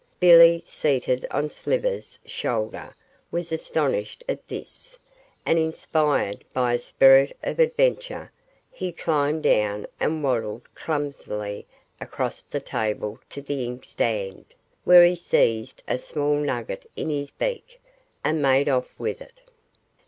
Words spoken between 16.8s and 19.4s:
in his beak and made off with